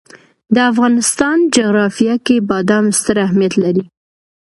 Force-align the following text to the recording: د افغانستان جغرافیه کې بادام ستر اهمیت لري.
د 0.55 0.57
افغانستان 0.71 1.37
جغرافیه 1.55 2.15
کې 2.25 2.35
بادام 2.49 2.85
ستر 2.97 3.17
اهمیت 3.25 3.53
لري. 3.63 3.83